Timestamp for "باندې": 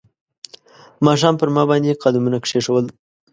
1.69-1.99